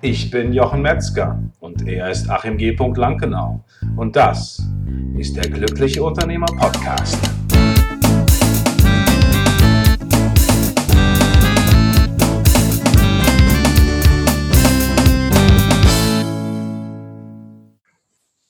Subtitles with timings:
[0.00, 2.70] Ich bin Jochen Metzger und er ist Achim G.
[2.70, 3.64] Lankenau.
[3.96, 4.62] Und das
[5.16, 7.18] ist der Glückliche Unternehmer Podcast.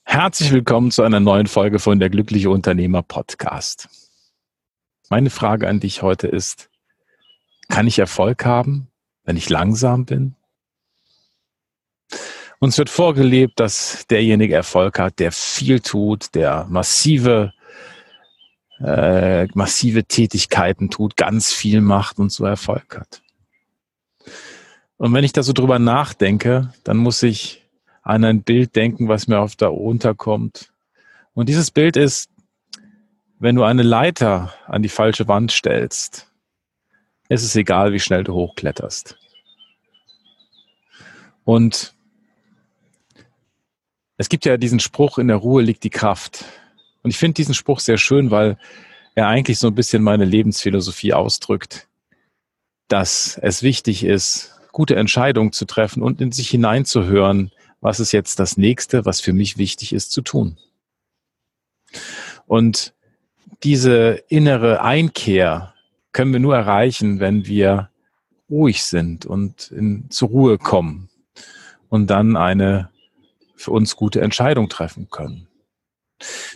[0.04, 3.88] Herzlich willkommen zu einer neuen Folge von der Glückliche Unternehmer Podcast.
[5.08, 6.68] Meine Frage an dich heute ist,
[7.70, 8.88] kann ich Erfolg haben,
[9.24, 10.34] wenn ich langsam bin?
[12.60, 17.52] Uns wird vorgelebt, dass derjenige Erfolg hat, der viel tut, der massive,
[18.80, 23.22] äh, massive Tätigkeiten tut, ganz viel macht und so Erfolg hat.
[24.96, 27.64] Und wenn ich da so drüber nachdenke, dann muss ich
[28.02, 30.72] an ein Bild denken, was mir auf da runterkommt.
[31.34, 32.30] Und dieses Bild ist,
[33.38, 36.26] wenn du eine Leiter an die falsche Wand stellst,
[37.28, 39.16] ist es egal, wie schnell du hochkletterst.
[41.44, 41.94] Und
[44.18, 46.44] es gibt ja diesen Spruch, in der Ruhe liegt die Kraft.
[47.02, 48.58] Und ich finde diesen Spruch sehr schön, weil
[49.14, 51.88] er eigentlich so ein bisschen meine Lebensphilosophie ausdrückt,
[52.88, 58.40] dass es wichtig ist, gute Entscheidungen zu treffen und in sich hineinzuhören, was ist jetzt
[58.40, 60.58] das nächste, was für mich wichtig ist zu tun.
[62.46, 62.92] Und
[63.62, 65.74] diese innere Einkehr
[66.12, 67.90] können wir nur erreichen, wenn wir
[68.50, 71.08] ruhig sind und in, zur Ruhe kommen
[71.88, 72.90] und dann eine
[73.58, 75.48] für uns gute Entscheidung treffen können.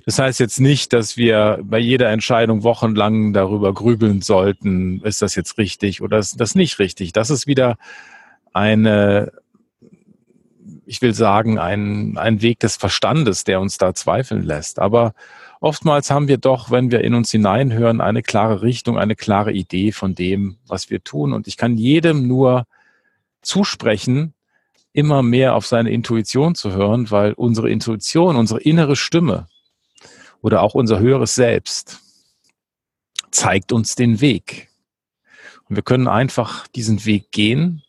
[0.06, 5.34] Das heißt jetzt nicht, dass wir bei jeder Entscheidung wochenlang darüber grübeln sollten, ist das
[5.34, 7.12] jetzt richtig oder ist das nicht richtig.
[7.12, 7.76] Das ist wieder
[8.52, 9.32] eine,
[10.84, 14.80] ich will sagen, ein, ein Weg des Verstandes, der uns da zweifeln lässt.
[14.80, 15.14] Aber
[15.60, 19.92] oftmals haben wir doch, wenn wir in uns hineinhören, eine klare Richtung, eine klare Idee
[19.92, 21.32] von dem, was wir tun.
[21.32, 22.66] Und ich kann jedem nur
[23.42, 24.34] zusprechen,
[24.92, 29.48] immer mehr auf seine Intuition zu hören, weil unsere Intuition, unsere innere Stimme
[30.42, 32.00] oder auch unser höheres Selbst
[33.30, 34.68] zeigt uns den Weg.
[35.68, 37.82] Und wir können einfach diesen Weg gehen.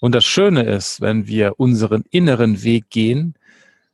[0.00, 3.34] Und das Schöne ist, wenn wir unseren inneren Weg gehen,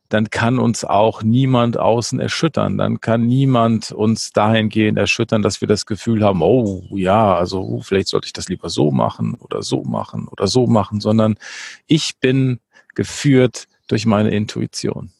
[0.08, 2.78] dann kann uns auch niemand außen erschüttern.
[2.78, 7.80] Dann kann niemand uns dahingehend erschüttern, dass wir das Gefühl haben, oh ja, also uh,
[7.82, 11.36] vielleicht sollte ich das lieber so machen oder so machen oder so machen, sondern
[11.86, 12.60] ich bin
[12.94, 15.10] geführt durch meine Intuition.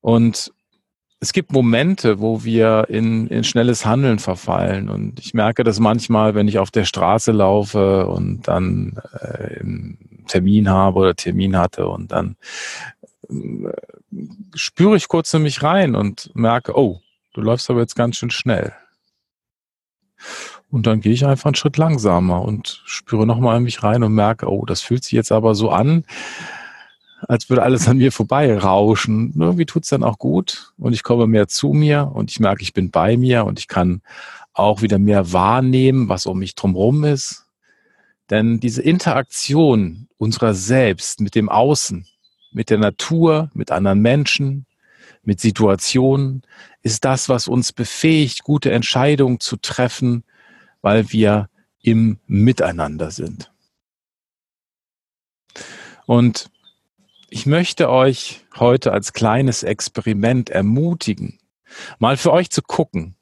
[0.00, 0.52] Und
[1.18, 4.88] es gibt Momente, wo wir in, in schnelles Handeln verfallen.
[4.90, 9.64] Und ich merke das manchmal, wenn ich auf der Straße laufe und dann äh,
[10.26, 12.36] Termin habe oder Termin hatte und dann
[13.28, 13.72] äh,
[14.54, 17.00] spüre ich kurz in mich rein und merke, oh,
[17.34, 18.72] du läufst aber jetzt ganz schön schnell.
[20.70, 24.14] Und dann gehe ich einfach einen Schritt langsamer und spüre nochmal in mich rein und
[24.14, 26.04] merke, oh, das fühlt sich jetzt aber so an,
[27.28, 29.32] als würde alles an mir vorbei rauschen.
[29.38, 32.72] Irgendwie tut's dann auch gut und ich komme mehr zu mir und ich merke, ich
[32.72, 34.02] bin bei mir und ich kann
[34.52, 37.45] auch wieder mehr wahrnehmen, was um mich drumherum ist.
[38.30, 42.06] Denn diese Interaktion unserer selbst mit dem Außen,
[42.52, 44.66] mit der Natur, mit anderen Menschen,
[45.22, 46.42] mit Situationen,
[46.82, 50.24] ist das, was uns befähigt, gute Entscheidungen zu treffen,
[50.82, 51.48] weil wir
[51.82, 53.52] im Miteinander sind.
[56.06, 56.50] Und
[57.28, 61.38] ich möchte euch heute als kleines Experiment ermutigen,
[61.98, 63.16] mal für euch zu gucken,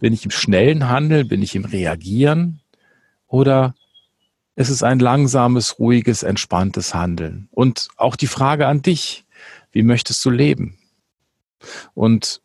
[0.00, 2.60] bin ich im schnellen Handeln, bin ich im Reagieren
[3.26, 3.74] oder
[4.56, 7.48] ist es ein langsames, ruhiges, entspanntes Handeln?
[7.50, 9.24] Und auch die Frage an dich,
[9.72, 10.78] wie möchtest du leben?
[11.94, 12.40] Und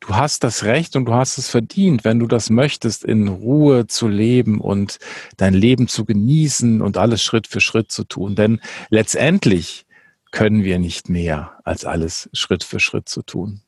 [0.00, 3.86] du hast das Recht und du hast es verdient, wenn du das möchtest, in Ruhe
[3.86, 4.98] zu leben und
[5.36, 8.34] dein Leben zu genießen und alles Schritt für Schritt zu tun.
[8.34, 9.86] Denn letztendlich
[10.32, 13.62] können wir nicht mehr, als alles Schritt für Schritt zu tun.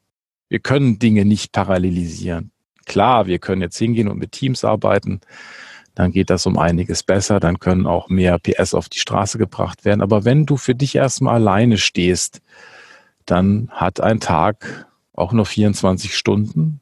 [0.49, 2.51] Wir können Dinge nicht parallelisieren.
[2.87, 5.21] Klar, wir können jetzt hingehen und mit Teams arbeiten,
[5.95, 9.85] dann geht das um einiges besser, dann können auch mehr PS auf die Straße gebracht
[9.85, 10.01] werden.
[10.01, 12.43] Aber wenn du für dich erstmal alleine stehst,
[13.27, 16.81] dann hat ein Tag auch nur 24 Stunden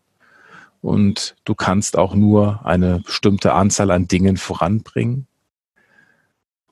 [0.81, 5.26] und du kannst auch nur eine bestimmte Anzahl an Dingen voranbringen.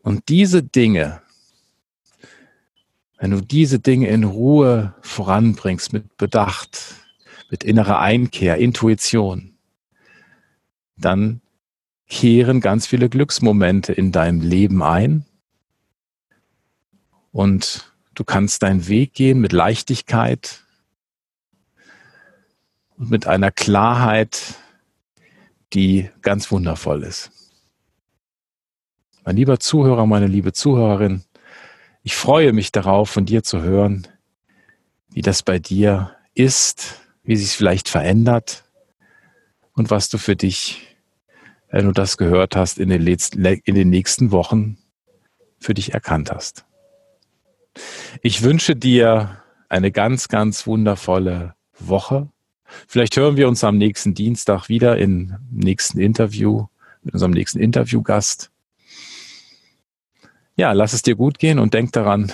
[0.03, 1.21] Und diese Dinge,
[3.19, 6.95] wenn du diese Dinge in Ruhe voranbringst, mit Bedacht,
[7.51, 9.55] mit innerer Einkehr, Intuition,
[10.97, 11.43] dann
[12.11, 15.25] kehren ganz viele Glücksmomente in deinem Leben ein
[17.33, 20.65] und du kannst deinen Weg gehen mit Leichtigkeit
[22.99, 24.57] und mit einer Klarheit,
[25.73, 27.31] die ganz wundervoll ist.
[29.25, 31.23] Mein lieber Zuhörer, meine liebe Zuhörerin,
[32.03, 34.09] ich freue mich darauf, von dir zu hören,
[35.11, 38.65] wie das bei dir ist, wie sich es vielleicht verändert
[39.75, 40.91] und was du für dich,
[41.71, 44.79] wenn du das gehört hast, in den, letzten, in den nächsten Wochen
[45.59, 46.65] für dich erkannt hast.
[48.23, 52.29] Ich wünsche dir eine ganz, ganz wundervolle Woche.
[52.89, 56.67] Vielleicht hören wir uns am nächsten Dienstag wieder im nächsten Interview
[57.03, 58.51] mit unserem nächsten Interviewgast.
[60.57, 62.33] Ja, lass es dir gut gehen und denk daran,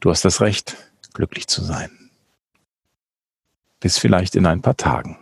[0.00, 0.76] du hast das Recht,
[1.12, 1.90] glücklich zu sein.
[3.80, 5.21] Bis vielleicht in ein paar Tagen.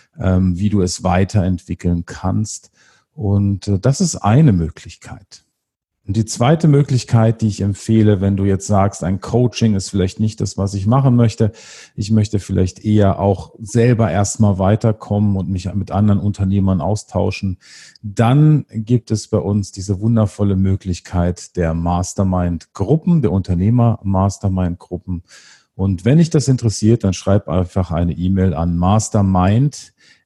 [0.19, 2.71] ähm, wie du es weiterentwickeln kannst.
[3.13, 5.45] Und äh, das ist eine Möglichkeit.
[6.07, 10.19] Und die zweite Möglichkeit, die ich empfehle, wenn du jetzt sagst, ein Coaching ist vielleicht
[10.19, 11.51] nicht das, was ich machen möchte,
[11.95, 17.59] ich möchte vielleicht eher auch selber erstmal weiterkommen und mich mit anderen Unternehmern austauschen,
[18.01, 25.21] dann gibt es bei uns diese wundervolle Möglichkeit der Mastermind-Gruppen, der Unternehmer-Mastermind-Gruppen.
[25.75, 29.93] Und wenn dich das interessiert, dann schreib einfach eine E-Mail an mastermind